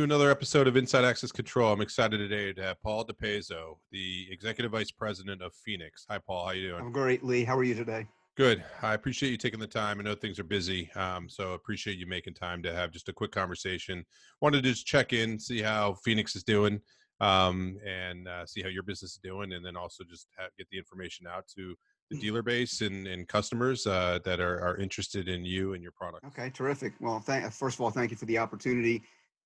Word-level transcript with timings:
to 0.00 0.04
another 0.04 0.30
episode 0.30 0.66
of 0.66 0.78
Inside 0.78 1.04
Access 1.04 1.30
Control. 1.30 1.70
I'm 1.74 1.82
excited 1.82 2.16
today 2.16 2.54
to 2.54 2.62
have 2.62 2.80
Paul 2.82 3.04
DiPeso, 3.04 3.76
the 3.92 4.28
Executive 4.30 4.72
Vice 4.72 4.90
President 4.90 5.42
of 5.42 5.52
Feenics. 5.52 6.06
Hi, 6.08 6.18
Paul. 6.18 6.44
How 6.44 6.52
are 6.52 6.54
you 6.54 6.70
doing? 6.70 6.80
I'm 6.80 6.90
great, 6.90 7.22
Lee. 7.22 7.44
How 7.44 7.54
are 7.54 7.64
you 7.64 7.74
today? 7.74 8.06
Good. 8.34 8.64
I 8.80 8.94
appreciate 8.94 9.28
you 9.28 9.36
taking 9.36 9.60
the 9.60 9.66
time. 9.66 10.00
I 10.00 10.02
know 10.02 10.14
things 10.14 10.38
are 10.38 10.44
busy, 10.44 10.90
um, 10.94 11.28
so 11.28 11.52
appreciate 11.52 11.98
you 11.98 12.06
making 12.06 12.32
time 12.32 12.62
to 12.62 12.74
have 12.74 12.92
just 12.92 13.10
a 13.10 13.12
quick 13.12 13.30
conversation. 13.30 14.02
Wanted 14.40 14.62
to 14.62 14.70
just 14.70 14.86
check 14.86 15.12
in, 15.12 15.38
see 15.38 15.60
how 15.60 15.96
Feenics 16.06 16.34
is 16.34 16.44
doing, 16.44 16.80
um, 17.20 17.76
and 17.86 18.26
uh, 18.26 18.46
see 18.46 18.62
how 18.62 18.70
your 18.70 18.84
business 18.84 19.12
is 19.12 19.20
doing, 19.22 19.52
and 19.52 19.62
then 19.62 19.76
also 19.76 20.02
just 20.08 20.28
have, 20.38 20.48
get 20.56 20.66
the 20.70 20.78
information 20.78 21.26
out 21.26 21.44
to 21.58 21.74
the 22.10 22.18
dealer 22.18 22.42
base 22.42 22.80
and, 22.80 23.06
and 23.06 23.28
customers 23.28 23.86
uh, 23.86 24.18
that 24.24 24.40
are, 24.40 24.60
are 24.60 24.78
interested 24.78 25.28
in 25.28 25.44
you 25.44 25.74
and 25.74 25.82
your 25.82 25.92
product. 25.92 26.24
Okay, 26.24 26.48
terrific. 26.48 26.94
Well, 27.00 27.20
thank, 27.20 27.52
first 27.52 27.76
of 27.76 27.82
all, 27.82 27.90
thank 27.90 28.10
you 28.10 28.16
for 28.16 28.24
the 28.24 28.38
opportunity. 28.38 29.02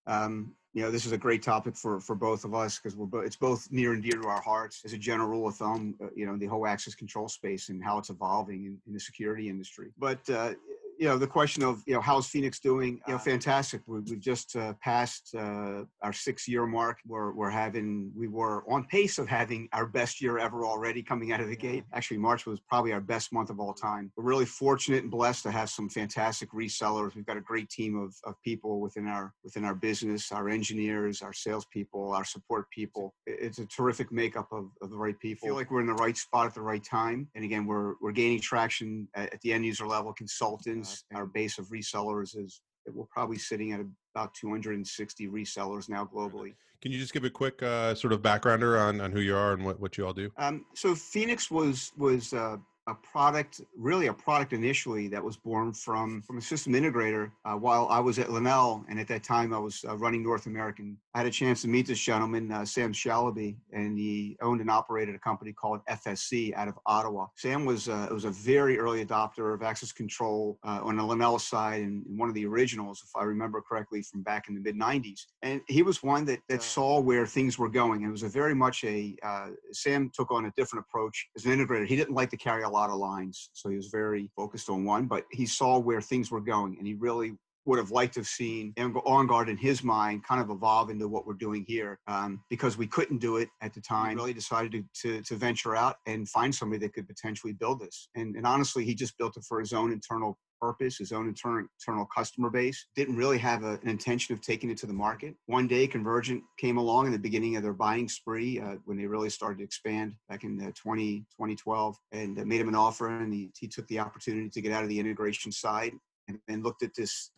Um, 0.07 0.55
you 0.75 0.83
know, 0.83 0.91
this 0.91 1.07
is 1.07 1.13
a 1.13 1.19
great 1.19 1.43
topic 1.43 1.77
for 1.77 2.01
for 2.01 2.17
both 2.17 2.45
of 2.45 2.53
us 2.53 2.79
because 2.79 2.97
we're 2.97 3.25
it's 3.25 3.37
both 3.37 3.71
near 3.71 3.93
and 3.93 4.03
dear 4.03 4.21
to 4.21 4.29
our 4.29 4.41
hearts. 4.41 4.83
As 4.85 4.93
a 4.93 4.99
general 4.99 5.29
rule 5.29 5.47
of 5.47 5.55
thumb, 5.55 5.95
uh, 6.03 6.09
you 6.17 6.27
know, 6.27 6.37
the 6.37 6.47
whole 6.47 6.67
access 6.67 6.95
control 6.95 7.29
space 7.29 7.69
and 7.69 7.83
how 7.83 7.99
it's 7.99 8.11
evolving 8.11 8.65
in, 8.65 8.79
in 8.87 8.93
the 8.93 9.01
security 9.01 9.49
industry. 9.49 9.93
But 9.99 10.29
uh, 10.29 10.55
you 10.99 11.07
know, 11.07 11.19
the 11.19 11.27
question 11.27 11.63
of, 11.63 11.83
you 11.87 11.95
know, 11.95 12.01
how's 12.01 12.29
Feenics 12.29 12.61
doing? 12.61 13.01
You 13.07 13.15
know, 13.15 13.19
fantastic. 13.19 13.83
We, 13.87 13.99
have 13.99 14.21
just 14.21 14.57
uh, 14.57 14.75
passed 14.83 15.35
uh, 15.37 15.85
our 16.03 16.13
six 16.13 16.47
year 16.47 16.67
mark. 16.67 16.99
We're, 17.07 17.33
we're 17.33 17.51
having, 17.51 18.13
we 18.17 18.29
were 18.29 18.65
on 18.71 18.85
pace 18.85 19.19
of 19.19 19.29
having 19.29 19.69
our 19.73 19.87
best 19.87 20.21
year 20.21 20.39
ever 20.39 20.65
already 20.65 21.03
coming 21.03 21.33
out 21.33 21.41
of 21.41 21.49
the 21.49 21.57
gate. 21.57 21.85
Actually, 21.93 22.19
March 22.19 22.47
was 22.47 22.61
probably 22.61 22.93
our 22.93 23.01
best 23.01 23.33
month 23.33 23.51
of 23.51 23.61
all 23.61 23.75
time. 23.75 24.13
We're 24.17 24.25
really 24.25 24.47
fortunate 24.47 25.03
and 25.03 25.11
blessed 25.11 25.43
to 25.45 25.51
have 25.51 25.71
some 25.71 25.89
fantastic 25.89 26.53
resellers. 26.53 27.15
We've 27.15 27.27
got 27.27 27.37
a 27.37 27.43
great 27.43 27.69
team 27.71 27.99
of, 27.99 28.15
of 28.25 28.41
people 28.43 28.81
within 28.81 29.07
our, 29.07 29.33
within 29.43 29.65
our 29.65 29.75
business, 29.75 30.31
our 30.33 30.49
engineers, 30.49 31.23
our 31.23 31.33
salespeople, 31.33 32.13
our 32.13 32.25
support 32.25 32.71
people. 32.71 33.15
It's 33.27 33.59
a 33.59 33.67
terrific 33.67 34.13
makeup 34.13 34.49
of, 34.53 34.71
of 34.81 34.91
the 34.91 34.97
right 34.97 35.19
people. 35.19 35.47
I 35.47 35.49
feel 35.49 35.57
like 35.57 35.71
we're 35.71 35.81
in 35.81 35.87
the 35.87 35.95
right 35.95 36.17
spot 36.17 36.47
at 36.47 36.55
the 36.55 36.63
right 36.63 36.85
time. 36.85 37.29
And 37.35 37.45
again, 37.45 37.67
we're, 37.67 37.95
we're 38.01 38.13
gaining 38.13 38.41
traction 38.41 39.09
at, 39.15 39.35
at 39.35 39.41
the 39.41 39.53
end 39.53 39.65
user 39.65 39.87
level, 39.87 40.13
consultants, 40.13 40.84
our 41.15 41.27
base 41.27 41.59
of 41.59 41.69
resellers 41.69 42.37
is 42.37 42.61
we're 42.93 43.05
probably 43.07 43.39
sitting 43.39 43.73
at 43.73 43.81
about 44.15 44.35
260 44.35 45.29
resellers 45.29 45.89
now 45.89 46.09
globally. 46.13 46.55
Can 46.83 46.93
you 46.93 46.99
just 46.99 47.15
give 47.15 47.25
a 47.25 47.31
quick 47.31 47.63
uh, 47.63 47.95
sort 47.95 48.13
of 48.13 48.21
backgrounder 48.21 48.79
on, 48.79 49.01
on 49.01 49.11
who 49.11 49.21
you 49.21 49.35
are 49.35 49.53
and 49.55 49.65
what, 49.65 49.81
what 49.81 49.97
you 49.97 50.07
all 50.07 50.13
do? 50.13 50.31
Um, 50.37 50.67
so 50.75 50.95
Feenics 50.95 51.51
was 51.51 51.93
was 51.97 52.33
uh, 52.35 52.57
a 52.87 52.95
product, 52.95 53.63
really 53.77 54.09
a 54.09 54.13
product 54.13 54.53
initially 54.53 55.09
that 55.09 55.23
was 55.23 55.37
born 55.37 55.73
from 55.73 56.21
from 56.23 56.39
a 56.39 56.41
system 56.41 56.75
integrator. 56.75 57.31
Uh, 57.45 57.55
while 57.55 57.87
I 57.89 57.99
was 58.01 58.19
at 58.19 58.29
Lenel, 58.29 58.85
and 58.89 59.01
at 59.01 59.09
that 59.09 59.23
time 59.23 59.55
I 59.55 59.59
was 59.59 59.85
uh, 59.89 59.97
running 59.97 60.23
North 60.23 60.47
American, 60.47 60.99
I 61.15 61.19
had 61.19 61.27
a 61.27 61.31
chance 61.31 61.63
to 61.63 61.69
meet 61.69 61.87
this 61.87 61.99
gentleman, 61.99 62.53
uh, 62.53 62.65
Sam 62.65 62.93
Shalaby, 62.93 63.57
and 63.73 63.99
he 63.99 64.37
owned 64.43 64.61
and 64.61 64.71
operated 64.71 65.15
a 65.15 65.19
company 65.19 65.53
called 65.53 65.81
FSC 65.89 66.55
out 66.55 66.69
of 66.69 66.79
Ottawa. 66.85 67.27
Sam 67.37 67.65
was 67.65 67.89
uh, 67.89 68.09
was 68.11 68.25
a 68.25 68.31
very 68.31 68.79
early 68.79 69.05
adopter 69.05 69.55
of 69.55 69.63
access 69.63 69.93
control 69.93 70.59
uh, 70.63 70.81
on 70.83 70.97
the 70.97 71.03
Lenel 71.03 71.41
side, 71.41 71.81
and, 71.81 72.05
and, 72.07 72.19
one 72.19 72.29
of 72.29 72.35
the 72.35 72.47
originals, 72.47 73.03
if 73.05 73.11
I 73.17 73.25
remember 73.25 73.63
correctly, 73.63 74.03
from 74.03 74.23
back 74.23 74.49
in 74.49 74.55
the 74.55 74.61
mid 74.61 74.77
'90s. 74.77 75.21
And 75.43 75.63
he 75.69 75.83
was 75.83 76.03
one 76.03 76.27
that 76.27 76.41
that 76.49 76.63
saw 76.63 77.01
where 77.01 77.27
things 77.27 77.59
were 77.59 77.71
going. 77.71 78.03
It 78.03 78.11
was 78.11 78.23
a 78.25 78.29
very 78.29 78.55
much 78.55 78.85
a 78.85 79.17
uh, 79.23 79.49
Sam 79.73 80.11
took 80.15 80.31
on 80.31 80.47
a 80.47 80.53
different 80.57 80.85
approach 80.87 81.29
as 81.35 81.47
an 81.47 81.53
integrator. 81.53 81.87
He 81.87 81.97
didn't 81.97 82.15
like 82.15 82.31
to 82.31 82.37
carry 82.37 82.63
a 82.63 82.74
lot 82.75 82.91
of 82.91 82.97
lines. 82.97 83.51
So 83.53 83.69
he 83.71 83.77
was 83.77 83.89
very 83.89 84.31
focused 84.37 84.69
on 84.69 84.85
one, 84.85 85.07
but 85.07 85.25
he 85.31 85.47
saw 85.47 85.79
where 85.79 86.01
things 86.01 86.31
were 86.31 86.41
going 86.41 86.77
and 86.79 86.87
he 86.87 86.95
really 86.95 87.37
would 87.67 87.79
have 87.79 87.91
liked 87.91 88.15
to 88.15 88.21
have 88.21 88.27
seen 88.27 88.75
OnGuard 88.77 89.49
in 89.49 89.57
his 89.57 89.83
mind 89.83 90.25
kind 90.25 90.41
of 90.41 90.51
evolve 90.51 90.91
into 90.91 91.09
what 91.09 91.27
we're 91.27 91.33
doing 91.35 91.65
here 91.67 91.99
um, 92.07 92.43
because 92.51 92.77
we 92.77 92.87
couldn't 92.87 93.19
do 93.19 93.39
it 93.39 93.49
at 93.63 93.73
the 93.73 93.81
time. 93.81 94.11
He 94.11 94.17
really 94.17 94.35
decided 94.35 94.73
to, 94.73 94.85
to, 95.03 95.23
to, 95.23 95.37
venture 95.37 95.75
out 95.75 95.97
and 96.07 96.29
find 96.29 96.55
somebody 96.55 96.85
that 96.85 96.93
could 96.93 97.09
potentially 97.09 97.55
build 97.55 97.81
this. 97.81 98.09
And, 98.15 98.37
and 98.37 98.47
honestly, 98.47 98.85
he 98.85 98.95
just 98.95 99.17
built 99.17 99.37
it 99.37 99.45
for 99.49 99.61
his 99.61 99.73
own 99.73 99.93
internal 99.93 100.39
purpose, 100.65 100.97
his 100.99 101.13
own 101.13 101.29
internal, 101.29 101.67
internal 101.79 102.07
customer 102.07 102.51
base. 102.51 102.87
Didn't 102.97 103.17
really 103.17 103.39
have 103.39 103.65
a, 103.65 103.79
an 103.83 103.89
intention 103.89 104.33
of 104.35 104.41
taking 104.41 104.71
it 104.71 104.79
to 104.79 104.87
the 104.87 104.93
market. 104.93 105.35
One 105.47 105.67
day, 105.67 105.87
Convergint 105.87 106.43
came 106.59 106.79
along 106.79 107.07
in 107.07 107.13
the 107.13 107.19
beginning 107.19 107.57
of 107.57 107.63
their 107.63 107.73
buying 107.75 108.09
spree 108.09 108.61
uh, 108.61 108.77
when 108.87 108.97
they 108.97 109.07
really 109.07 109.31
started 109.31 109.59
to 109.59 109.65
expand 109.65 110.15
back 110.29 110.45
in 110.45 110.61
uh, 110.61 110.73
20, 110.75 111.19
2012 111.19 111.97
and 112.13 112.39
uh, 112.39 112.45
made 112.45 112.61
him 112.61 112.69
an 112.69 112.75
offer. 112.75 113.09
And 113.09 113.33
he, 113.33 113.51
he 113.59 113.69
took 113.69 113.87
the 113.89 113.99
opportunity 113.99 114.49
to 114.49 114.61
get 114.61 114.73
out 114.73 114.83
of 114.83 114.89
the 114.89 114.99
integration 114.99 115.53
side 115.53 115.93
and, 116.29 116.39
and 116.49 116.63
looked 116.63 116.83
at 116.83 116.95
this 116.97 117.31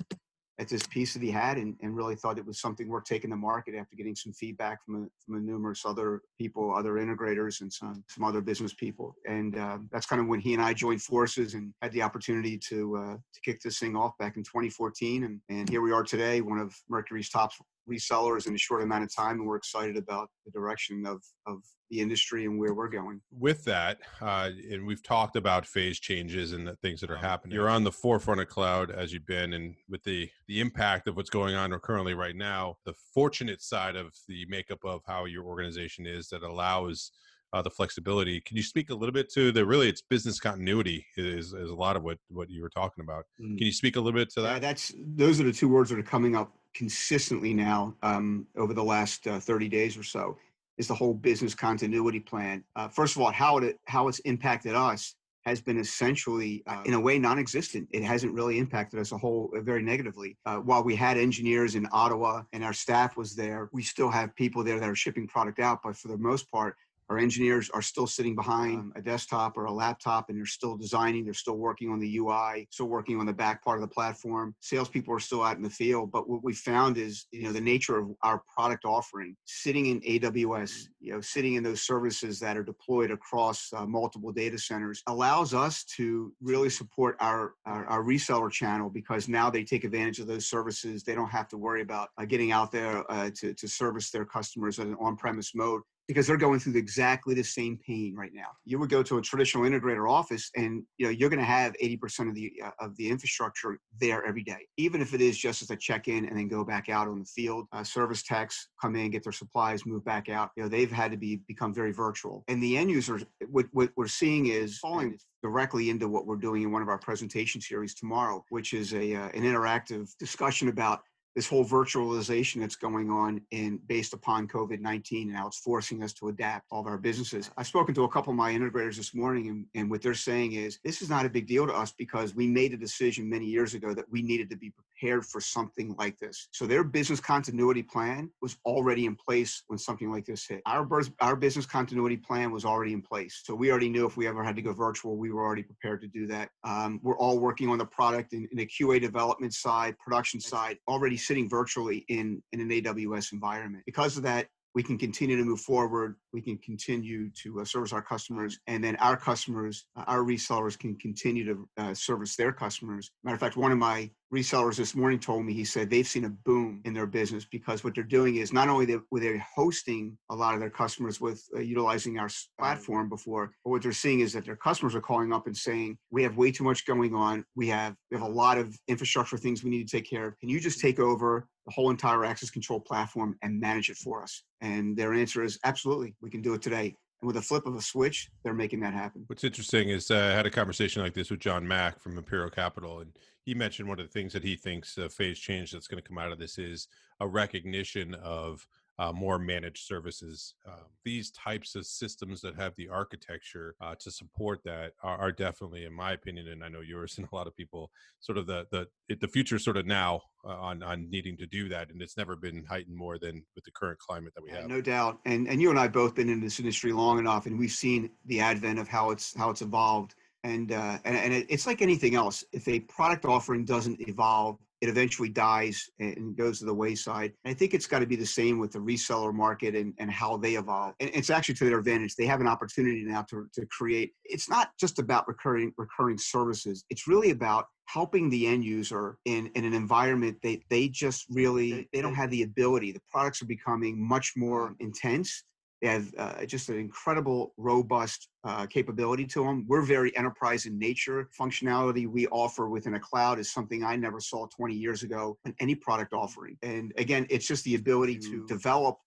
at 0.59 0.69
this 0.69 0.87
piece 0.87 1.12
that 1.12 1.22
he 1.22 1.31
had 1.31 1.59
and, 1.59 1.77
and 1.83 1.97
really 1.97 2.17
thought 2.17 2.39
it 2.39 2.47
was 2.47 2.61
something 2.61 2.89
worth 2.89 3.05
taking 3.05 3.31
to 3.31 3.37
market 3.37 3.75
after 3.75 3.94
getting 3.94 4.15
some 4.15 4.33
feedback 4.33 4.83
from 4.84 5.05
a, 5.05 5.06
from 5.25 5.37
a 5.37 5.41
numerous 5.41 5.83
other 5.84 6.22
people, 6.39 6.75
other 6.75 6.94
integrators 6.94 7.61
and 7.61 7.71
some, 7.71 8.03
some 8.09 8.25
other 8.25 8.41
business 8.41 8.72
people. 8.72 9.15
And 9.27 9.59
uh, 9.59 9.78
that's 9.93 10.06
kind 10.06 10.21
of 10.21 10.28
when 10.28 10.41
he 10.41 10.55
and 10.55 10.62
I 10.62 10.72
joined 10.72 11.03
forces 11.03 11.55
and 11.55 11.75
had 11.83 11.93
the 11.93 12.03
opportunity 12.03 12.59
to, 12.69 12.97
uh, 12.97 13.15
to 13.15 13.41
kick 13.45 13.61
this 13.61 13.78
thing 13.78 13.97
off 13.97 14.16
back 14.19 14.37
in 14.37 14.45
2014. 14.45 15.25
And, 15.25 15.41
and 15.50 15.69
here 15.69 15.83
we 15.83 15.93
are 15.93 16.03
today, 16.03 16.41
one 16.41 16.59
of 16.59 16.75
Mercury's 16.89 17.28
top 17.28 17.53
resellers 17.89 18.47
in 18.47 18.55
a 18.55 18.59
short 18.59 18.83
amount 18.83 19.05
of 19.05 19.15
time, 19.15 19.39
and 19.39 19.47
we're 19.47 19.57
excited 19.57 19.97
about 19.97 20.31
the 20.45 20.51
direction 20.51 21.07
of 21.07 21.23
of 21.47 21.63
the 21.91 22.01
industry 22.01 22.45
and 22.45 22.59
where 22.59 22.75
we're 22.75 22.89
going. 22.89 23.21
With 23.31 23.65
that, 23.65 23.99
uh, 24.21 24.51
and 24.71 24.85
we've 24.87 25.03
talked 25.03 25.37
about 25.37 25.65
phase 25.65 26.01
changes 26.01 26.53
and 26.53 26.67
the 26.67 26.75
things 26.77 27.01
that 27.01 27.11
are 27.11 27.17
happening. 27.17 27.55
You're 27.55 27.69
on 27.69 27.85
the 27.85 27.93
forefront 27.93 28.41
of 28.41 28.49
cloud 28.49 28.91
as 28.91 29.13
you've 29.13 29.27
been, 29.27 29.53
and 29.53 29.75
with 29.89 30.03
the 30.03 30.29
the 30.49 30.61
impact 30.61 31.07
of 31.07 31.17
what's 31.17 31.31
going 31.31 31.55
on 31.55 31.71
currently 31.81 32.15
right 32.15 32.37
now, 32.37 32.77
the 32.85 32.95
fortunate 33.15 33.63
side 33.63 33.97
of 33.97 34.13
the 34.29 34.47
makeup 34.49 34.85
of 34.85 35.03
how 35.07 35.25
your 35.27 35.45
organization 35.45 36.07
is 36.07 36.29
that 36.29 36.43
allows 36.43 37.13
uh, 37.53 37.62
the 37.62 37.71
flexibility. 37.71 38.41
Can 38.41 38.57
you 38.57 38.62
speak 38.62 38.91
a 38.91 38.95
little 38.95 39.12
bit 39.12 39.33
to 39.34 39.53
the 39.53 39.65
really 39.65 39.89
it's 39.89 40.03
business 40.03 40.39
continuity 40.41 41.07
is, 41.17 41.53
is 41.53 41.71
a 41.71 41.75
lot 41.75 41.97
of 41.97 42.03
what 42.03 42.19
what 42.29 42.51
you 42.51 42.62
were 42.62 42.71
talking 42.71 43.03
about. 43.03 43.25
Mm. 43.41 43.59
Can 43.59 43.67
you 43.67 43.73
speak 43.73 43.97
a 43.97 44.01
little 44.01 44.19
bit 44.19 44.31
to 44.31 44.43
that? 44.43 44.53
Yeah, 44.55 44.59
that's 44.59 44.93
those 44.97 45.41
are 45.41 45.45
the 45.45 45.53
two 45.53 45.69
words 45.69 45.91
that 45.91 45.99
are 45.99 46.03
coming 46.03 46.37
up 46.37 46.53
consistently 46.75 47.55
now 47.55 47.95
um, 48.03 48.47
over 48.57 48.75
the 48.75 48.84
last 48.84 49.27
uh, 49.27 49.41
30 49.41 49.69
days 49.69 49.97
or 49.97 50.03
so 50.03 50.37
is 50.77 50.89
the 50.89 50.95
whole 50.95 51.15
business 51.15 51.55
continuity 51.55 52.21
plan. 52.21 52.62
Uh, 52.77 52.89
first 52.89 53.17
of 53.17 53.23
all, 53.23 53.31
how 53.31 53.57
it 53.59 53.78
how 53.87 54.09
it's 54.09 54.19
impacted 54.21 54.75
us 54.75 55.15
has 55.47 55.61
been 55.61 55.78
essentially, 55.78 56.65
uh, 56.67 56.83
in 56.87 56.95
a 56.95 57.01
way, 57.01 57.21
non-existent. 57.21 57.87
It 57.93 58.03
hasn't 58.03 58.33
really 58.33 58.59
impacted 58.59 58.99
us 58.99 59.13
a 59.13 59.17
whole 59.17 59.49
uh, 59.57 59.61
very 59.61 59.81
negatively. 59.81 60.37
Uh, 60.45 60.57
while 60.57 60.83
we 60.83 60.97
had 60.97 61.17
engineers 61.17 61.77
in 61.77 61.87
Ottawa 61.93 62.43
and 62.53 62.65
our 62.65 62.73
staff 62.73 63.17
was 63.17 63.37
there, 63.37 63.71
we 63.73 63.81
still 63.84 64.11
have 64.11 64.34
people 64.34 64.65
there 64.65 64.81
that 64.81 64.89
are 64.89 64.97
shipping 64.97 65.28
product 65.28 65.61
out. 65.61 65.78
But 65.84 65.97
for 65.97 66.09
the 66.09 66.19
most 66.19 66.51
part, 66.51 66.77
our 67.09 67.19
engineers 67.19 67.71
are 67.71 67.83
still 67.83 68.06
sitting 68.06 68.34
behind 68.34 68.93
a 68.97 69.03
desktop 69.03 69.56
or 69.56 69.67
a 69.67 69.72
laptop 69.72 70.28
and 70.28 70.39
they're 70.39 70.47
still 70.47 70.77
designing, 70.77 71.25
they're 71.25 71.34
still 71.34 71.56
working 71.56 71.91
on 71.91 72.00
the 72.00 72.19
UI, 72.19 72.67
still 72.71 72.87
working 72.87 73.21
on 73.21 73.27
the 73.27 73.33
back 73.33 73.62
part 73.62 73.78
of 73.78 73.83
the 73.83 73.94
platform. 73.94 74.55
Salespeople 74.61 75.15
are 75.15 75.21
still 75.21 75.43
out 75.43 75.56
in 75.56 75.62
the 75.62 75.71
field. 75.71 76.11
But 76.11 76.28
what 76.28 76.43
we 76.43 76.53
found 76.53 76.99
is, 76.99 77.27
you 77.31 77.45
know, 77.45 77.53
the 77.53 77.61
nature 77.61 77.99
of 77.99 78.11
our 78.22 78.43
product 78.53 78.84
offering, 78.84 79.37
sitting 79.45 79.87
in 79.87 80.00
AWS, 80.00 80.89
you 81.00 81.12
know, 81.12 81.21
sitting 81.21 81.55
in 81.55 81.62
those 81.62 81.83
services 81.83 82.41
that 82.41 82.56
are 82.56 82.65
deployed 82.65 83.11
across 83.11 83.72
uh, 83.72 83.87
multiple 83.87 84.33
data 84.33 84.59
centers 84.59 85.03
allows 85.06 85.55
us 85.55 85.84
to 85.84 86.33
really 86.43 86.71
support 86.71 87.16
our, 87.21 87.55
our, 87.66 87.87
our, 87.87 88.03
reseller 88.03 88.50
channel 88.50 88.89
because 88.89 89.28
now 89.28 89.50
they 89.50 89.65
take 89.65 89.84
advantage 89.84 90.19
of 90.19 90.27
those 90.27 90.47
services. 90.47 91.03
They 91.03 91.15
don't 91.15 91.31
have 91.31 91.49
to 91.49 91.59
worry 91.59 91.83
about 91.83 92.11
uh, 92.19 92.25
getting 92.25 92.53
out 92.53 92.71
there 92.71 93.11
uh, 93.11 93.31
to, 93.37 93.55
to 93.55 93.69
service 93.69 94.11
their 94.11 94.25
customers 94.25 94.78
in 94.78 94.89
an 94.89 94.97
on-premise 95.00 95.55
mode 95.55 95.83
because 96.09 96.27
they're 96.27 96.37
going 96.37 96.61
through 96.61 96.77
exactly 96.77 97.34
the 97.34 97.43
same 97.43 97.78
pain 97.84 98.15
right 98.17 98.33
now. 98.33 98.49
You 98.65 98.78
would 98.78 98.91
go 98.91 99.03
to 99.03 99.19
a 99.19 99.22
traditional 99.22 99.65
integrator 99.65 100.09
office, 100.11 100.50
and 100.56 100.83
you 100.99 101.06
know 101.06 101.11
you're 101.11 101.31
going 101.31 101.41
to 101.41 101.44
have 101.44 101.75
80% 101.83 102.28
of 102.28 102.34
the 102.34 102.53
uh, 102.65 102.71
of 102.81 102.97
the 102.97 103.09
infrastructure 103.09 103.78
there 104.00 104.25
every 104.25 104.43
day, 104.43 104.66
even 104.77 105.00
if 105.00 105.15
it 105.15 105.21
is 105.21 105.37
just 105.37 105.63
as 105.63 105.71
a 105.71 105.77
check-in 105.77 106.27
and 106.27 106.36
then 106.36 106.48
go 106.48 106.65
back 106.65 106.89
out 106.89 107.09
on 107.09 107.19
the 107.19 107.25
field. 107.25 107.66
Uh, 107.72 107.83
service 107.83 108.22
techs 108.22 108.69
come 108.81 108.95
in, 108.97 109.10
get 109.10 109.25
their 109.25 109.33
supplies, 109.33 109.84
move 109.86 110.04
back 110.04 110.28
out. 110.28 110.51
You 110.57 110.63
know 110.63 110.69
they've 110.69 110.91
had 110.91 111.10
to 111.10 111.16
be 111.16 111.41
become 111.48 111.75
very 111.75 111.92
virtual, 111.92 112.45
and 112.48 112.63
the 112.63 112.77
end 112.77 112.91
users, 112.91 113.25
what, 113.51 113.66
what 113.72 113.91
we're 113.97 114.07
seeing 114.07 114.47
is 114.47 114.78
falling 114.78 115.19
directly 115.42 115.91
into 115.91 116.09
what 116.09 116.27
we're 116.27 116.36
doing 116.36 116.63
in 116.63 116.72
one 116.72 116.83
of 116.83 116.89
our 116.89 116.98
presentation 116.98 117.60
series 117.60 117.95
tomorrow, 117.95 118.45
which 118.51 118.72
is 118.72 118.95
a 118.95 119.15
uh, 119.15 119.28
an 119.28 119.42
interactive 119.42 120.09
discussion 120.19 120.69
about 120.69 121.01
this 121.36 121.47
whole 121.47 121.65
virtualization 121.65 122.60
that's 122.60 122.77
going 122.77 123.10
on 123.10 123.42
in 123.50 123.78
based 123.86 124.15
upon 124.15 124.48
COVID-19 124.48 125.24
and 125.24 125.36
how 125.36 125.47
it's 125.47 125.59
forcing 125.59 126.03
us 126.03 126.15
to 126.15 126.28
adapt 126.28 126.65
all 126.71 126.80
of 126.80 126.86
our 126.86 126.97
businesses. 126.97 127.50
I've 127.59 127.66
spoken 127.66 127.94
to 127.94 128.04
a 128.04 128.09
couple 128.09 128.30
of 128.30 128.38
my 128.38 128.53
integrators 128.53 128.97
this 128.97 129.15
morning 129.15 129.50
and, 129.50 129.66
and 129.74 129.91
what 129.91 130.00
they're 130.00 130.15
saying 130.15 130.53
is 130.53 130.78
this 130.83 131.03
is 131.03 131.10
not 131.10 131.27
a 131.27 131.28
big 131.28 131.47
deal 131.47 131.66
to 131.66 131.74
us 131.74 131.92
because 131.92 132.34
we 132.34 132.47
made 132.47 132.72
a 132.72 132.77
decision 132.78 133.28
many 133.28 133.44
years 133.44 133.74
ago 133.74 133.92
that 133.92 134.10
we 134.10 134.22
needed 134.22 134.48
to 134.48 134.56
be 134.56 134.71
prepared 134.71 134.96
prepared 134.97 135.25
for 135.25 135.41
something 135.41 135.95
like 135.98 136.19
this. 136.19 136.48
So 136.53 136.66
their 136.66 136.84
business 136.84 137.21
continuity 137.21 137.83
plan 137.83 138.31
was 138.41 138.57
already 138.65 139.07
in 139.07 139.16
place 139.16 139.63
when 139.66 139.78
something 139.78 140.10
like 140.10 140.25
this 140.25 140.47
hit. 140.47 140.63
Our, 140.66 140.89
our 141.21 141.37
business 141.37 141.66
continuity 141.66 142.16
plan 142.16 142.51
was 142.51 142.65
already 142.65 142.93
in 142.93 143.03
place. 143.03 143.43
So 143.45 143.54
we 143.54 143.71
already 143.71 143.89
knew 143.89 144.07
if 144.07 144.16
we 144.16 144.27
ever 144.27 144.43
had 144.43 144.57
to 144.57 144.63
go 144.63 144.72
virtual, 144.72 145.16
we 145.16 145.33
were 145.33 145.45
already 145.45 145.63
prepared 145.63 146.01
to 146.03 146.09
do 146.09 146.27
that. 146.28 146.51
Um, 146.65 147.01
we're 147.03 147.19
all 147.19 147.39
working 147.39 147.69
on 147.69 147.78
the 147.78 147.87
product 147.87 148.33
in, 148.33 148.48
in 148.53 148.60
a 148.60 148.66
QA 148.66 149.01
development 149.01 149.54
side, 149.54 149.98
production 149.98 150.41
side, 150.41 150.78
already 150.89 151.16
sitting 151.16 151.48
virtually 151.48 152.04
in, 152.09 152.43
in 152.53 152.60
an 152.60 152.69
AWS 152.69 153.33
environment. 153.33 153.84
Because 153.87 154.16
of 154.16 154.22
that, 154.25 154.47
we 154.77 154.83
can 154.83 154.99
continue 154.99 155.39
to 155.39 155.43
move 155.43 155.63
forward. 155.63 156.17
We 156.34 156.43
can 156.43 156.59
continue 156.59 157.31
to 157.43 157.61
uh, 157.61 157.65
service 157.65 157.95
our 157.95 158.03
customers, 158.03 158.59
and 158.67 158.84
then 158.84 158.95
our 158.97 159.17
customers, 159.17 159.87
uh, 159.97 160.05
our 160.07 160.21
resellers, 160.21 160.78
can 160.78 160.95
continue 160.97 161.47
to 161.47 161.69
uh, 161.78 161.95
service 161.95 162.37
their 162.37 162.53
customers. 162.53 163.11
Matter 163.25 163.37
of 163.37 163.41
fact, 163.41 163.57
one 163.57 163.73
of 163.73 163.78
my 163.78 164.11
resellers 164.34 164.77
this 164.77 164.95
morning 164.95 165.19
told 165.19 165.47
me 165.47 165.55
he 165.55 165.65
said 165.65 165.89
they've 165.89 166.07
seen 166.07 166.27
a 166.27 166.28
boom 166.28 166.83
in 166.84 166.93
their 166.93 167.07
business 167.07 167.47
because 167.47 167.84
what 167.84 167.95
they're 167.95 168.05
doing 168.05 168.37
is 168.37 168.53
not 168.53 168.69
only 168.69 168.84
they, 168.84 168.99
were 169.11 169.21
they 169.21 169.41
hosting 169.55 170.19
a 170.31 170.34
lot 170.34 170.53
of 170.53 170.61
their 170.61 170.69
customers 170.69 171.21
with 171.22 171.43
uh, 171.57 171.61
utilizing 171.61 172.19
our 172.19 172.29
platform 172.59 173.09
before 173.09 173.53
but 173.65 173.71
what 173.71 173.83
they're 173.83 173.93
seeing 173.93 174.19
is 174.19 174.33
that 174.33 174.45
their 174.45 174.57
customers 174.57 174.97
are 174.97 175.01
calling 175.01 175.33
up 175.33 175.47
and 175.47 175.57
saying 175.57 175.97
we 176.11 176.25
have 176.25 176.37
way 176.37 176.51
too 176.51 176.65
much 176.65 176.84
going 176.87 177.15
on 177.15 177.45
we 177.55 177.69
have 177.69 177.95
we 178.11 178.19
have 178.19 178.27
a 178.27 178.33
lot 178.33 178.59
of 178.59 178.77
infrastructure 178.89 179.39
things 179.39 179.63
we 179.63 179.71
need 179.71 179.87
to 179.87 179.97
take 179.97 180.11
care 180.11 180.27
of 180.27 180.39
can 180.41 180.49
you 180.49 180.59
just 180.59 180.81
take 180.81 180.99
over 180.99 181.47
the 181.66 181.72
whole 181.72 181.91
entire 181.91 182.24
access 182.24 182.51
control 182.51 182.80
platform 182.80 183.36
and 183.42 183.60
manage 183.60 183.91
it 183.91 183.97
for 183.97 184.22
us 184.22 184.42
and 184.60 184.97
their 184.97 185.13
answer 185.13 185.42
is 185.42 185.59
absolutely 185.65 186.15
we 186.21 186.30
can 186.30 186.42
do 186.42 186.54
it 186.54 186.63
today 186.63 186.95
and 187.21 187.27
with 187.27 187.36
a 187.36 187.42
flip 187.42 187.66
of 187.66 187.74
a 187.74 187.80
switch, 187.80 188.28
they're 188.45 188.54
making 188.54 188.80
that 188.80 188.92
happen. 188.92 189.24
What's 189.27 189.45
interesting 189.45 189.89
is 189.89 190.10
uh, 190.10 190.16
I 190.33 190.36
had 190.36 190.47
a 190.47 190.51
conversation 190.51 191.03
like 191.03 191.15
this 191.15 191.30
with 191.30 191.41
John 191.41 191.66
Mack 191.66 191.98
from 191.98 192.18
Imperial 192.18 192.51
Capital, 192.51 193.01
and 193.01 193.13
he 193.42 193.54
mentioned 193.54 193.89
one 193.89 193.98
of 193.98 194.07
the 194.07 194.13
things 194.13 194.33
that 194.34 194.45
he 194.45 194.57
thinks 194.57 194.98
a 194.98 195.09
phase 195.09 195.39
change 195.39 195.72
that's 195.72 195.86
going 195.86 196.03
to 196.03 196.07
come 196.07 196.18
out 196.18 196.33
of 196.33 196.39
this 196.39 196.59
is 196.59 196.89
a 197.21 197.27
recognition 197.27 198.15
of 198.15 198.66
uh, 198.98 199.13
more 199.13 199.39
managed 199.39 199.87
services. 199.87 200.54
Uh, 200.66 200.84
these 201.04 201.31
types 201.33 201.75
of 201.75 201.84
systems 201.84 202.41
that 202.41 202.57
have 202.57 202.72
the 202.77 202.89
architecture 202.89 203.75
uh, 203.81 203.95
to 204.01 204.10
support 204.10 204.60
that 204.65 204.93
are, 205.03 205.19
are, 205.19 205.33
definitely, 205.33 205.84
in 205.84 205.93
my 205.93 206.13
opinion, 206.13 206.48
and 206.48 206.65
I 206.65 206.69
know 206.69 206.81
yours 206.81 207.16
and 207.19 207.28
a 207.31 207.34
lot 207.34 207.47
of 207.47 207.57
people, 207.57 207.91
sort 208.21 208.39
of 208.39 208.47
the 208.47 208.66
the 208.71 208.87
the 209.21 209.28
future 209.28 209.59
sort 209.59 209.77
of 209.77 209.87
now 209.87 210.22
uh, 210.45 210.57
on 210.57 210.83
on 210.83 211.10
needing 211.10 211.37
to 211.39 211.47
do 211.47 211.69
that, 211.69 211.91
and 211.91 212.01
it's 212.01 212.16
never 212.16 212.37
been 212.37 212.65
heightened 212.65 212.97
more 212.97 213.19
than 213.19 213.45
with 213.54 213.65
the 213.65 213.71
current 213.72 213.98
climate 213.98 214.33
that 214.34 214.43
we 214.43 214.51
have. 214.51 214.66
No 214.66 214.81
doubt, 214.81 215.19
and 215.27 215.47
and 215.47 215.60
you 215.60 215.71
and 215.71 215.78
I 215.78 215.89
both 215.89 216.15
been 216.15 216.31
in 216.31 216.41
this 216.41 216.59
industry 216.59 216.93
long 216.93 217.19
enough, 217.19 217.47
and 217.47 217.59
we've 217.59 217.71
seen 217.71 218.10
the 218.25 218.41
advent 218.41 218.78
of 218.78 218.89
how 218.89 219.10
it's 219.10 219.37
how 219.37 219.51
it's 219.51 219.63
evolved. 219.63 220.15
And, 220.45 220.71
uh, 220.71 220.98
and, 221.04 221.16
and 221.16 221.47
it's 221.48 221.66
like 221.66 221.83
anything 221.83 222.15
else. 222.15 222.45
If 222.53 222.69
a 222.69 222.78
product 222.78 223.25
offering 223.25 223.65
doesn't 223.65 224.01
evolve 224.07 224.59
it 224.81 224.89
eventually 224.89 225.28
dies 225.28 225.89
and 225.99 226.37
goes 226.37 226.59
to 226.59 226.67
the 226.67 226.75
wayside. 226.75 227.33
And 227.45 227.51
I 227.51 227.55
think 227.55 227.73
it's 227.73 227.87
got 227.87 228.01
to 228.01 228.07
be 228.07 228.17
the 228.17 228.27
same 228.27 228.59
with 228.59 228.73
the 228.73 228.78
reseller 228.78 229.33
market 229.33 229.75
and, 229.75 229.95
and 229.99 230.11
how 230.11 230.37
they 230.37 230.55
evolve. 230.57 230.95
And 231.01 231.11
it's 231.15 231.31
actually 231.31 231.55
to 231.57 231.65
their 231.65 231.78
advantage. 231.78 232.15
They 232.15 232.27
have 232.27 232.41
an 232.41 232.47
opportunity 232.47 233.03
now 233.05 233.23
to, 233.31 233.47
to 233.55 233.67
create. 233.67 234.13
It's 234.25 234.51
not 234.51 234.71
just 234.78 234.99
about 234.99 235.27
recurring 235.28 235.73
recurring 235.78 236.19
services. 236.19 236.84
It's 236.91 237.09
really 237.09 237.31
about 237.31 237.67
helping 237.87 238.28
the 238.28 238.47
end 238.47 238.65
user 238.65 239.17
in, 239.27 239.47
in 239.55 239.65
an 239.65 239.73
environment 239.73 240.37
they, 240.43 240.61
they 240.71 240.89
just 240.89 241.25
really 241.31 241.89
they 241.93 242.03
don't 242.03 242.15
have 242.15 242.31
the 242.31 242.43
ability. 242.43 242.93
The 242.93 243.01
products 243.11 243.41
are 243.43 243.47
becoming 243.47 244.07
much 244.07 244.33
more 244.37 244.71
mm. 244.71 244.75
intense 244.81 245.45
they 245.86 245.92
have 245.92 246.15
uh, 246.18 246.44
just 246.47 246.68
an 246.68 246.78
incredible, 246.78 247.54
robust 247.56 248.28
uh, 248.42 248.66
capability 248.66 249.24
to 249.27 249.44
them. 249.44 249.65
We're 249.68 249.83
very 249.83 250.16
enterprise 250.16 250.66
in 250.66 250.78
nature. 250.78 251.28
Functionality 251.38 252.09
we 252.09 252.27
offer 252.28 252.68
within 252.68 252.94
a 252.94 253.00
cloud 253.00 253.38
is 253.38 253.53
something 253.53 253.84
I 253.84 253.94
never 253.94 254.18
saw 254.18 254.47
20 254.48 254.74
years 254.74 255.04
ago 255.04 255.38
in 255.44 255.54
any 255.60 255.77
product 255.77 256.12
offering. 256.12 256.56
And 256.62 256.92
again, 256.99 257.26
it's 257.30 257.47
just 257.47 257.62
the 257.64 257.76
ability 257.76 258.18
to 258.18 258.44
develop 258.47 258.99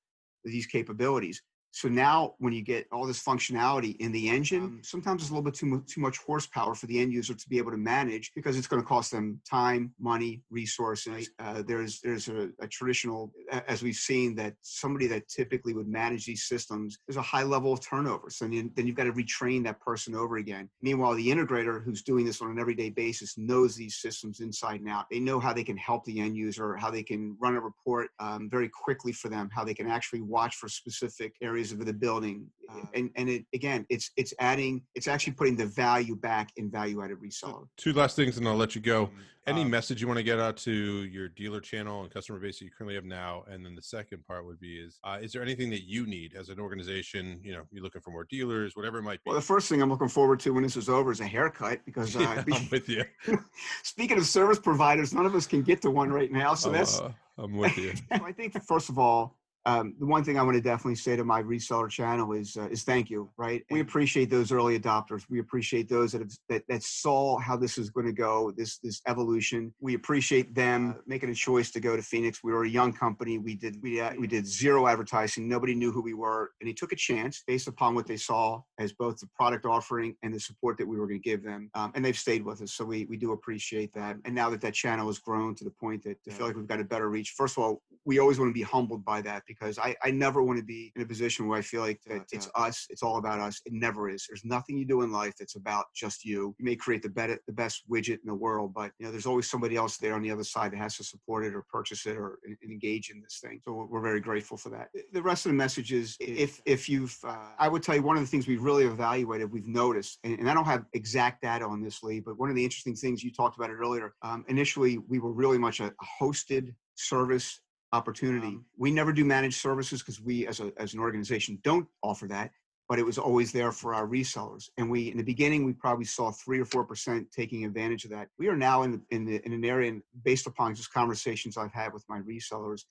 these 0.45 0.67
capabilities. 0.67 1.41
So 1.71 1.87
now, 1.87 2.33
when 2.39 2.51
you 2.51 2.61
get 2.61 2.87
all 2.91 3.05
this 3.05 3.23
functionality 3.23 3.95
in 3.97 4.11
the 4.11 4.29
engine, 4.29 4.63
um, 4.63 4.81
sometimes 4.83 5.21
it's 5.21 5.29
a 5.29 5.33
little 5.33 5.43
bit 5.43 5.53
too 5.53 5.67
much, 5.67 5.85
too 5.87 6.01
much 6.01 6.17
horsepower 6.17 6.73
for 6.73 6.87
the 6.87 6.99
end 6.99 7.13
user 7.13 7.33
to 7.33 7.49
be 7.49 7.57
able 7.57 7.71
to 7.71 7.77
manage 7.77 8.31
because 8.35 8.57
it's 8.57 8.67
going 8.67 8.81
to 8.81 8.87
cost 8.87 9.11
them 9.11 9.39
time, 9.49 9.93
money, 9.99 10.41
resources. 10.49 11.29
Uh, 11.37 11.61
there's 11.65 12.01
there's 12.01 12.27
a, 12.27 12.49
a, 12.59 12.67
traditional, 12.67 13.31
as 13.67 13.83
we've 13.83 13.95
seen, 13.95 14.35
that 14.35 14.55
somebody 14.61 15.05
that 15.07 15.27
typically 15.27 15.73
would 15.73 15.87
manage 15.87 16.25
these 16.25 16.43
systems, 16.43 16.97
there's 17.07 17.17
a 17.17 17.21
high 17.21 17.43
level 17.43 17.73
of 17.73 17.81
turnover. 17.81 18.29
So 18.29 18.47
then, 18.47 18.71
then 18.75 18.87
you've 18.87 18.95
got 18.95 19.03
to 19.03 19.13
retrain 19.13 19.63
that 19.65 19.79
person 19.79 20.15
over 20.15 20.37
again. 20.37 20.69
Meanwhile, 20.81 21.15
the 21.15 21.27
integrator 21.27 21.83
who's 21.83 22.01
doing 22.01 22.25
this 22.25 22.41
on 22.41 22.49
an 22.49 22.59
everyday 22.59 22.89
basis 22.89 23.37
knows 23.37 23.75
these 23.75 23.97
systems 23.97 24.39
inside 24.39 24.79
and 24.79 24.89
out. 24.89 25.05
They 25.11 25.19
know 25.19 25.39
how 25.39 25.53
they 25.53 25.63
can 25.63 25.77
help 25.77 26.03
the 26.05 26.19
end 26.19 26.35
user, 26.35 26.75
how 26.75 26.89
they 26.89 27.03
can 27.03 27.37
run 27.39 27.55
a 27.55 27.61
report 27.61 28.09
um, 28.19 28.49
very 28.49 28.69
quickly 28.69 29.11
for 29.11 29.29
them, 29.29 29.49
how 29.53 29.63
they 29.63 29.75
can 29.75 29.87
actually 29.87 30.21
watch 30.21 30.55
for 30.55 30.67
specific 30.67 31.35
areas 31.41 31.58
areas 31.59 31.71
of 31.73 31.85
the 31.85 31.93
building 31.93 32.47
uh, 32.69 32.85
and 32.93 33.09
and 33.15 33.29
it 33.29 33.45
again 33.53 33.85
it's 33.89 34.11
it's 34.15 34.33
adding 34.39 34.81
it's 34.95 35.07
actually 35.07 35.33
putting 35.33 35.55
the 35.55 35.65
value 35.65 36.15
back 36.15 36.49
in 36.57 36.71
value 36.71 37.03
added 37.03 37.17
reseller. 37.19 37.67
two 37.77 37.93
last 37.93 38.15
things 38.15 38.37
and 38.37 38.47
i'll 38.47 38.55
let 38.55 38.75
you 38.75 38.81
go. 38.81 39.09
Any 39.47 39.61
um, 39.63 39.69
message 39.71 39.99
you 39.99 40.05
want 40.05 40.17
to 40.17 40.23
get 40.23 40.39
out 40.39 40.57
to 40.57 40.71
your 40.71 41.29
dealer 41.29 41.59
channel 41.59 42.03
and 42.03 42.11
customer 42.11 42.39
base 42.39 42.59
that 42.59 42.65
you 42.65 42.71
currently 42.71 42.93
have 42.93 43.05
now? 43.05 43.45
And 43.49 43.65
then 43.65 43.73
the 43.73 43.81
second 43.81 44.23
part 44.27 44.45
would 44.45 44.59
be 44.59 44.75
is 44.75 44.99
uh, 45.03 45.17
is 45.19 45.31
there 45.31 45.41
anything 45.41 45.71
that 45.71 45.87
you 45.87 46.05
need 46.05 46.35
as 46.35 46.49
an 46.49 46.59
organization? 46.59 47.39
You 47.43 47.53
know 47.53 47.63
you're 47.71 47.81
looking 47.81 48.01
for 48.01 48.11
more 48.11 48.25
dealers 48.29 48.75
whatever 48.75 48.99
it 48.99 49.03
might 49.03 49.23
be. 49.23 49.29
Well 49.29 49.35
the 49.35 49.41
first 49.41 49.67
thing 49.67 49.81
i'm 49.81 49.89
looking 49.89 50.07
forward 50.07 50.39
to 50.41 50.53
when 50.53 50.63
this 50.63 50.75
is 50.75 50.87
over 50.87 51.11
is 51.11 51.19
a 51.19 51.25
haircut 51.25 51.79
because 51.85 52.15
uh, 52.15 52.19
yeah, 52.19 52.43
i'm 52.45 52.69
with 52.69 52.87
you. 52.89 53.03
speaking 53.83 54.17
of 54.17 54.25
service 54.25 54.59
providers 54.59 55.13
none 55.13 55.25
of 55.25 55.33
us 55.33 55.47
can 55.47 55.63
get 55.63 55.81
to 55.81 55.89
one 55.89 56.11
right 56.11 56.31
now 56.31 56.53
so 56.53 56.69
that's 56.69 56.99
uh, 56.99 57.11
i'm 57.37 57.55
with 57.57 57.75
you. 57.77 57.93
I 58.11 58.31
think 58.31 58.61
first 58.63 58.89
of 58.89 58.99
all 58.99 59.38
um, 59.65 59.95
the 59.99 60.05
one 60.05 60.23
thing 60.23 60.37
I 60.37 60.43
want 60.43 60.55
to 60.55 60.61
definitely 60.61 60.95
say 60.95 61.15
to 61.15 61.23
my 61.23 61.43
reseller 61.43 61.89
channel 61.89 62.31
is 62.31 62.55
uh, 62.57 62.69
is 62.69 62.83
thank 62.83 63.09
you. 63.09 63.29
Right, 63.37 63.63
we 63.69 63.81
appreciate 63.81 64.29
those 64.29 64.51
early 64.51 64.79
adopters. 64.79 65.23
We 65.29 65.39
appreciate 65.39 65.89
those 65.89 66.13
that 66.13 66.21
have, 66.21 66.31
that, 66.47 66.63
that 66.69 66.83
saw 66.83 67.37
how 67.37 67.57
this 67.57 67.77
is 67.77 67.89
going 67.89 68.05
to 68.05 68.13
go, 68.13 68.51
this 68.55 68.77
this 68.79 69.01
evolution. 69.07 69.73
We 69.79 69.95
appreciate 69.95 70.55
them 70.55 71.01
making 71.05 71.29
a 71.29 71.35
choice 71.35 71.71
to 71.71 71.79
go 71.79 71.95
to 71.95 72.01
Feenics. 72.01 72.37
We 72.43 72.53
were 72.53 72.63
a 72.63 72.69
young 72.69 72.93
company. 72.93 73.37
We 73.37 73.55
did 73.55 73.81
we 73.81 73.99
uh, 73.99 74.13
we 74.17 74.27
did 74.27 74.47
zero 74.47 74.87
advertising. 74.87 75.47
Nobody 75.47 75.75
knew 75.75 75.91
who 75.91 76.01
we 76.01 76.13
were, 76.13 76.51
and 76.61 76.67
he 76.67 76.73
took 76.73 76.93
a 76.93 76.97
chance 76.97 77.43
based 77.45 77.67
upon 77.67 77.95
what 77.95 78.07
they 78.07 78.17
saw 78.17 78.61
as 78.79 78.93
both 78.93 79.19
the 79.19 79.27
product 79.35 79.65
offering 79.65 80.15
and 80.23 80.33
the 80.33 80.39
support 80.39 80.77
that 80.77 80.87
we 80.87 80.97
were 80.97 81.07
going 81.07 81.21
to 81.21 81.29
give 81.29 81.43
them. 81.43 81.69
Um, 81.73 81.91
and 81.95 82.03
they've 82.03 82.17
stayed 82.17 82.45
with 82.45 82.61
us, 82.61 82.73
so 82.73 82.85
we 82.85 83.05
we 83.05 83.17
do 83.17 83.33
appreciate 83.33 83.93
that. 83.93 84.17
And 84.23 84.33
now 84.33 84.49
that 84.51 84.61
that 84.61 84.73
channel 84.73 85.07
has 85.07 85.19
grown 85.19 85.53
to 85.55 85.63
the 85.65 85.71
point 85.71 86.03
that 86.03 86.17
I 86.29 86.31
feel 86.31 86.47
like 86.47 86.55
we've 86.55 86.67
got 86.67 86.79
a 86.79 86.85
better 86.85 87.09
reach. 87.09 87.33
First 87.35 87.57
of 87.57 87.63
all, 87.63 87.81
we 88.05 88.19
always 88.19 88.39
want 88.39 88.49
to 88.49 88.53
be 88.53 88.61
humbled 88.61 89.03
by 89.03 89.21
that 89.21 89.43
because 89.47 89.58
I, 89.61 89.95
I 90.03 90.11
never 90.11 90.41
want 90.41 90.59
to 90.59 90.65
be 90.65 90.91
in 90.95 91.01
a 91.01 91.05
position 91.05 91.47
where 91.47 91.57
I 91.57 91.61
feel 91.61 91.81
like 91.81 92.01
that 92.07 92.25
it's 92.31 92.49
us, 92.55 92.87
it's 92.89 93.03
all 93.03 93.17
about 93.17 93.39
us. 93.39 93.61
It 93.65 93.73
never 93.73 94.09
is. 94.09 94.25
There's 94.27 94.45
nothing 94.45 94.77
you 94.77 94.85
do 94.85 95.01
in 95.01 95.11
life 95.11 95.33
that's 95.37 95.55
about 95.55 95.85
just 95.93 96.23
you. 96.25 96.55
You 96.57 96.65
may 96.65 96.75
create 96.75 97.01
the 97.01 97.09
better, 97.09 97.39
the 97.47 97.53
best 97.53 97.83
widget 97.89 98.19
in 98.23 98.27
the 98.27 98.33
world, 98.33 98.73
but 98.73 98.91
you 98.99 99.05
know 99.05 99.11
there's 99.11 99.25
always 99.25 99.49
somebody 99.49 99.75
else 99.75 99.97
there 99.97 100.13
on 100.13 100.21
the 100.21 100.31
other 100.31 100.43
side 100.43 100.71
that 100.71 100.77
has 100.77 100.95
to 100.97 101.03
support 101.03 101.45
it 101.45 101.53
or 101.53 101.63
purchase 101.71 102.05
it 102.05 102.17
or 102.17 102.39
engage 102.63 103.09
in 103.09 103.21
this 103.21 103.39
thing. 103.43 103.59
So 103.65 103.87
we're 103.89 104.01
very 104.01 104.21
grateful 104.21 104.57
for 104.57 104.69
that. 104.69 104.89
The 105.11 105.21
rest 105.21 105.45
of 105.45 105.51
the 105.51 105.57
message 105.57 105.91
is 105.91 106.15
if 106.19 106.61
if 106.65 106.87
you've, 106.87 107.17
uh, 107.23 107.49
I 107.57 107.67
would 107.67 107.83
tell 107.83 107.95
you 107.95 108.03
one 108.03 108.17
of 108.17 108.23
the 108.23 108.27
things 108.27 108.47
we've 108.47 108.63
really 108.63 108.85
evaluated, 108.85 109.51
we've 109.51 109.67
noticed, 109.67 110.19
and, 110.23 110.39
and, 110.39 110.49
I 110.49 110.53
don't 110.53 110.65
have 110.65 110.85
exact 110.93 111.41
data 111.41 111.65
on 111.65 111.81
this, 111.81 112.01
Lee, 112.01 112.19
but 112.19 112.37
one 112.37 112.49
of 112.49 112.55
the 112.55 112.63
interesting 112.63 112.95
things 112.95 113.23
you 113.23 113.31
talked 113.31 113.57
about 113.57 113.69
it 113.69 113.73
earlier. 113.73 114.13
Um, 114.21 114.45
initially, 114.47 114.97
we 114.97 115.19
were 115.19 115.31
really 115.31 115.57
much 115.57 115.79
a 115.79 115.93
hosted 116.19 116.73
service 116.95 117.61
opportunity. 117.93 118.47
Um, 118.47 118.65
we 118.77 118.91
never 118.91 119.11
do 119.13 119.25
managed 119.25 119.59
services 119.59 120.01
because 120.01 120.21
we, 120.21 120.47
as, 120.47 120.59
a, 120.59 120.71
as 120.77 120.93
an 120.93 120.99
organization, 120.99 121.59
don't 121.63 121.87
offer 122.03 122.27
that. 122.27 122.51
But 122.87 122.97
it 122.97 123.05
was 123.05 123.19
always 123.19 123.51
there 123.51 123.71
for 123.71 123.93
our 123.93 124.07
resellers, 124.07 124.69
and 124.77 124.89
we 124.89 125.11
in 125.11 125.17
the 125.17 125.23
beginning 125.23 125.63
we 125.63 125.73
probably 125.73 126.05
saw 126.05 126.31
three 126.31 126.59
or 126.59 126.65
four 126.65 126.83
percent 126.83 127.31
taking 127.31 127.63
advantage 127.63 128.03
of 128.03 128.09
that. 128.09 128.29
We 128.39 128.47
are 128.47 128.57
now 128.57 128.81
in 128.81 128.91
the, 128.93 129.01
in, 129.11 129.25
the, 129.25 129.45
in 129.45 129.53
an 129.53 129.63
area, 129.63 129.91
and 129.91 130.01
based 130.23 130.47
upon 130.47 130.73
just 130.73 130.91
conversations 130.91 131.55
I've 131.55 131.71
had 131.71 131.93
with 131.93 132.03
my 132.09 132.19
resellers, 132.21 132.85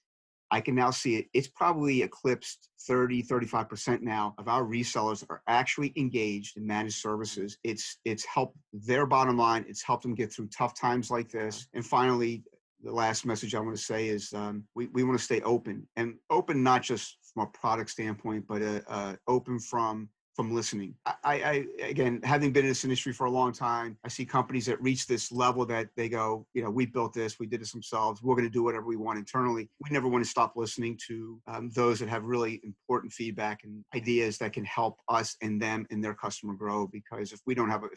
I 0.50 0.60
can 0.60 0.74
now 0.74 0.90
see 0.90 1.16
it. 1.16 1.26
It's 1.34 1.48
probably 1.48 2.02
eclipsed 2.02 2.70
30, 2.82 3.22
35% 3.22 4.00
now 4.00 4.34
of 4.38 4.48
our 4.48 4.62
resellers 4.62 5.24
are 5.28 5.42
actually 5.46 5.92
engaged 5.96 6.56
in 6.56 6.66
managed 6.66 6.96
services. 6.96 7.58
It's 7.64 7.98
it's 8.04 8.24
helped 8.24 8.56
their 8.72 9.04
bottom 9.04 9.36
line. 9.36 9.64
It's 9.68 9.82
helped 9.82 10.04
them 10.04 10.14
get 10.14 10.32
through 10.32 10.48
tough 10.48 10.78
times 10.78 11.10
like 11.10 11.28
this. 11.30 11.66
And 11.74 11.84
finally, 11.84 12.44
the 12.82 12.92
last 12.92 13.26
message 13.26 13.54
I 13.54 13.60
want 13.60 13.76
to 13.76 13.82
say 13.82 14.08
is 14.08 14.32
um, 14.32 14.64
we, 14.74 14.86
we 14.88 15.02
want 15.02 15.18
to 15.18 15.24
stay 15.24 15.40
open 15.42 15.86
and 15.96 16.14
open 16.30 16.62
not 16.62 16.82
just 16.82 17.18
from 17.34 17.44
a 17.44 17.58
product 17.58 17.90
standpoint, 17.90 18.46
but 18.48 18.62
uh, 18.62 18.80
uh, 18.88 19.16
open 19.26 19.58
from 19.58 20.08
from 20.38 20.54
listening. 20.54 20.94
I, 21.04 21.16
I, 21.24 21.64
again, 21.82 22.20
having 22.22 22.52
been 22.52 22.64
in 22.64 22.68
this 22.68 22.84
industry 22.84 23.12
for 23.12 23.26
a 23.26 23.30
long 23.30 23.52
time, 23.52 23.98
I 24.04 24.08
see 24.08 24.24
companies 24.24 24.66
that 24.66 24.80
reach 24.80 25.08
this 25.08 25.32
level 25.32 25.66
that 25.66 25.88
they 25.96 26.08
go, 26.08 26.46
you 26.54 26.62
know, 26.62 26.70
we 26.70 26.86
built 26.86 27.12
this, 27.12 27.40
we 27.40 27.48
did 27.48 27.60
this 27.60 27.72
themselves, 27.72 28.22
we're 28.22 28.36
going 28.36 28.46
to 28.46 28.52
do 28.52 28.62
whatever 28.62 28.86
we 28.86 28.94
want 28.94 29.18
internally. 29.18 29.68
We 29.82 29.90
never 29.90 30.06
want 30.06 30.24
to 30.24 30.30
stop 30.30 30.52
listening 30.54 30.96
to 31.08 31.40
um, 31.48 31.70
those 31.74 31.98
that 31.98 32.08
have 32.08 32.22
really 32.22 32.60
important 32.62 33.12
feedback 33.12 33.64
and 33.64 33.84
ideas 33.96 34.38
that 34.38 34.52
can 34.52 34.64
help 34.64 35.00
us 35.08 35.36
and 35.42 35.60
them 35.60 35.88
and 35.90 36.04
their 36.04 36.14
customer 36.14 36.54
grow. 36.54 36.86
Because 36.86 37.32
if 37.32 37.40
we 37.44 37.56
don't 37.56 37.70
have, 37.70 37.82
a, 37.82 37.88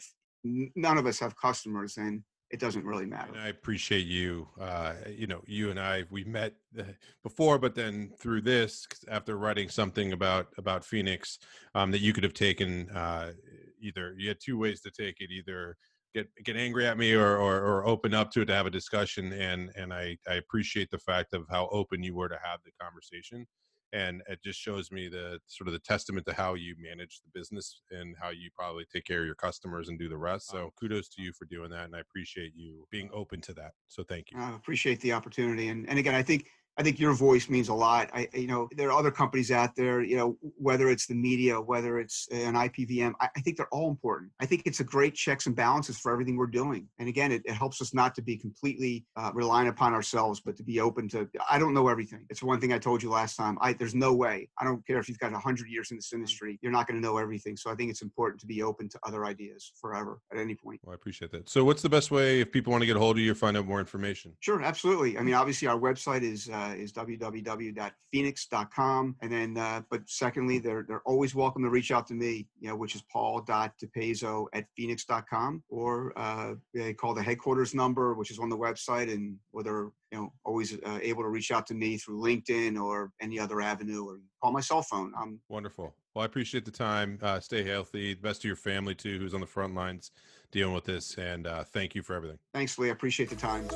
none 0.74 0.98
of 0.98 1.06
us 1.06 1.20
have 1.20 1.36
customers, 1.36 1.94
then 1.94 2.24
it 2.52 2.60
doesn't 2.60 2.84
really 2.84 3.06
matter. 3.06 3.32
And 3.32 3.40
I 3.40 3.48
appreciate 3.48 4.06
you. 4.06 4.46
Uh, 4.60 4.92
you 5.08 5.26
know, 5.26 5.42
you 5.46 5.70
and 5.70 5.80
I 5.80 6.04
we 6.10 6.22
met 6.24 6.54
uh, 6.78 6.84
before, 7.22 7.58
but 7.58 7.74
then 7.74 8.12
through 8.20 8.42
this, 8.42 8.86
after 9.08 9.36
writing 9.36 9.68
something 9.68 10.12
about 10.12 10.48
about 10.58 10.82
Feenics, 10.82 11.38
um, 11.74 11.90
that 11.90 12.00
you 12.00 12.12
could 12.12 12.24
have 12.24 12.34
taken 12.34 12.90
uh, 12.90 13.32
either 13.80 14.14
you 14.18 14.28
had 14.28 14.38
two 14.40 14.58
ways 14.58 14.80
to 14.82 14.90
take 14.90 15.16
it 15.20 15.30
either 15.30 15.76
get 16.14 16.28
get 16.44 16.56
angry 16.56 16.86
at 16.86 16.98
me 16.98 17.14
or, 17.14 17.36
or, 17.38 17.56
or 17.56 17.86
open 17.86 18.12
up 18.12 18.30
to 18.32 18.42
it 18.42 18.46
to 18.46 18.54
have 18.54 18.66
a 18.66 18.70
discussion 18.70 19.32
and 19.32 19.70
and 19.76 19.92
I, 19.92 20.16
I 20.28 20.34
appreciate 20.34 20.90
the 20.90 20.98
fact 20.98 21.34
of 21.34 21.46
how 21.50 21.68
open 21.72 22.02
you 22.02 22.14
were 22.14 22.28
to 22.28 22.38
have 22.42 22.60
the 22.64 22.72
conversation 22.80 23.46
and 23.92 24.22
it 24.28 24.42
just 24.42 24.58
shows 24.58 24.90
me 24.90 25.08
the 25.08 25.38
sort 25.46 25.68
of 25.68 25.72
the 25.74 25.78
testament 25.80 26.26
to 26.26 26.32
how 26.32 26.54
you 26.54 26.74
manage 26.78 27.20
the 27.20 27.38
business 27.38 27.82
and 27.90 28.16
how 28.20 28.30
you 28.30 28.50
probably 28.56 28.84
take 28.92 29.04
care 29.04 29.20
of 29.20 29.26
your 29.26 29.34
customers 29.34 29.88
and 29.88 29.98
do 29.98 30.08
the 30.08 30.16
rest 30.16 30.48
so 30.48 30.72
kudos 30.78 31.08
to 31.08 31.22
you 31.22 31.32
for 31.32 31.44
doing 31.46 31.70
that 31.70 31.84
and 31.84 31.96
i 31.96 32.00
appreciate 32.00 32.52
you 32.54 32.86
being 32.90 33.10
open 33.12 33.40
to 33.40 33.52
that 33.54 33.72
so 33.88 34.02
thank 34.02 34.30
you. 34.30 34.38
I 34.38 34.54
appreciate 34.54 35.00
the 35.00 35.12
opportunity 35.12 35.68
and, 35.68 35.88
and 35.88 35.98
again 35.98 36.14
i 36.14 36.22
think 36.22 36.48
I 36.78 36.82
think 36.82 36.98
your 36.98 37.12
voice 37.12 37.50
means 37.50 37.68
a 37.68 37.74
lot. 37.74 38.08
I, 38.14 38.28
you 38.32 38.46
know, 38.46 38.68
there 38.76 38.90
are 38.90 38.98
other 38.98 39.10
companies 39.10 39.50
out 39.50 39.76
there, 39.76 40.02
you 40.02 40.16
know, 40.16 40.38
whether 40.56 40.88
it's 40.88 41.06
the 41.06 41.14
media, 41.14 41.60
whether 41.60 41.98
it's 41.98 42.26
an 42.32 42.54
IPVM, 42.54 43.12
I, 43.20 43.28
I 43.36 43.40
think 43.40 43.58
they're 43.58 43.68
all 43.68 43.90
important. 43.90 44.32
I 44.40 44.46
think 44.46 44.62
it's 44.64 44.80
a 44.80 44.84
great 44.84 45.14
checks 45.14 45.46
and 45.46 45.54
balances 45.54 45.98
for 45.98 46.12
everything 46.12 46.36
we're 46.36 46.46
doing. 46.46 46.88
And 46.98 47.08
again, 47.08 47.30
it, 47.30 47.42
it 47.44 47.52
helps 47.52 47.82
us 47.82 47.92
not 47.92 48.14
to 48.14 48.22
be 48.22 48.38
completely 48.38 49.04
uh, 49.16 49.30
relying 49.34 49.68
upon 49.68 49.92
ourselves, 49.92 50.40
but 50.40 50.56
to 50.56 50.62
be 50.62 50.80
open 50.80 51.08
to, 51.08 51.28
I 51.50 51.58
don't 51.58 51.74
know 51.74 51.88
everything. 51.88 52.24
It's 52.30 52.42
one 52.42 52.60
thing 52.60 52.72
I 52.72 52.78
told 52.78 53.02
you 53.02 53.10
last 53.10 53.36
time. 53.36 53.58
I, 53.60 53.74
there's 53.74 53.94
no 53.94 54.14
way. 54.14 54.48
I 54.58 54.64
don't 54.64 54.86
care 54.86 54.98
if 54.98 55.08
you've 55.08 55.18
got 55.18 55.32
100 55.32 55.68
years 55.68 55.90
in 55.90 55.98
this 55.98 56.12
industry, 56.14 56.58
you're 56.62 56.72
not 56.72 56.86
going 56.86 57.00
to 57.00 57.06
know 57.06 57.18
everything. 57.18 57.56
So 57.56 57.70
I 57.70 57.74
think 57.74 57.90
it's 57.90 58.02
important 58.02 58.40
to 58.40 58.46
be 58.46 58.62
open 58.62 58.88
to 58.88 58.98
other 59.06 59.26
ideas 59.26 59.72
forever 59.78 60.20
at 60.32 60.38
any 60.38 60.54
point. 60.54 60.80
Well, 60.84 60.92
I 60.92 60.94
appreciate 60.94 61.32
that. 61.32 61.50
So 61.50 61.64
what's 61.64 61.82
the 61.82 61.90
best 61.90 62.10
way 62.10 62.40
if 62.40 62.50
people 62.50 62.70
want 62.70 62.80
to 62.82 62.86
get 62.86 62.96
a 62.96 63.00
hold 63.00 63.16
of 63.16 63.22
you 63.22 63.32
or 63.32 63.34
find 63.34 63.58
out 63.58 63.66
more 63.66 63.80
information? 63.80 64.32
Sure, 64.40 64.62
absolutely. 64.62 65.18
I 65.18 65.22
mean, 65.22 65.34
obviously 65.34 65.68
our 65.68 65.78
website 65.78 66.22
is, 66.22 66.48
uh, 66.48 66.61
is 66.76 66.92
www 66.92 67.92
www.feenics.com. 68.14 69.16
And 69.20 69.32
then, 69.32 69.56
uh, 69.56 69.82
but 69.90 70.02
secondly, 70.06 70.58
they're, 70.58 70.84
they're 70.86 71.02
always 71.04 71.34
welcome 71.34 71.62
to 71.62 71.70
reach 71.70 71.90
out 71.90 72.06
to 72.08 72.14
me, 72.14 72.46
you 72.60 72.68
know, 72.68 72.76
which 72.76 72.94
is 72.94 73.02
paul.dipeso 73.12 74.46
at 74.52 74.66
feenics.com 74.78 75.62
or 75.68 76.12
uh, 76.16 76.54
they 76.74 76.94
call 76.94 77.14
the 77.14 77.22
headquarters 77.22 77.74
number, 77.74 78.14
which 78.14 78.30
is 78.30 78.38
on 78.38 78.48
the 78.48 78.56
website 78.56 79.12
and 79.12 79.36
whether, 79.50 79.90
you 80.10 80.18
know, 80.18 80.32
always 80.44 80.74
uh, 80.74 80.98
able 81.02 81.22
to 81.22 81.28
reach 81.28 81.50
out 81.50 81.66
to 81.66 81.74
me 81.74 81.96
through 81.96 82.20
LinkedIn 82.20 82.80
or 82.80 83.10
any 83.20 83.38
other 83.38 83.60
avenue 83.60 84.04
or 84.04 84.18
call 84.42 84.52
my 84.52 84.60
cell 84.60 84.82
phone. 84.82 85.12
I'm 85.18 85.40
wonderful. 85.48 85.94
Well, 86.14 86.22
I 86.22 86.26
appreciate 86.26 86.66
the 86.66 86.70
time. 86.70 87.18
Uh, 87.22 87.40
stay 87.40 87.64
healthy. 87.64 88.14
The 88.14 88.20
best 88.20 88.42
to 88.42 88.48
your 88.48 88.56
family 88.56 88.94
too, 88.94 89.18
who's 89.18 89.32
on 89.32 89.40
the 89.40 89.46
front 89.46 89.74
lines 89.74 90.10
dealing 90.50 90.74
with 90.74 90.84
this. 90.84 91.16
And 91.16 91.46
uh, 91.46 91.64
thank 91.64 91.94
you 91.94 92.02
for 92.02 92.14
everything. 92.14 92.38
Thanks, 92.52 92.78
Lee. 92.78 92.88
I 92.88 92.92
appreciate 92.92 93.30
the 93.30 93.36
time. 93.36 93.66